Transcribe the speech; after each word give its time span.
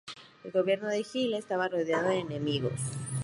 El 0.43 0.51
gobierno 0.51 0.89
de 0.89 1.03
Gill 1.03 1.35
estaba 1.35 1.67
rodeado 1.67 2.09
de 2.09 2.21
enemigos. 2.21 2.81